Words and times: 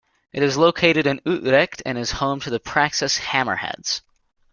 It 0.33 0.41
is 0.41 0.57
located 0.57 1.05
in 1.05 1.21
Utrecht 1.27 1.83
and 1.85 1.95
is 1.95 2.13
home 2.13 2.39
to 2.39 2.49
the 2.49 2.59
Praxis 2.59 3.19
Hammerheads. 3.19 4.01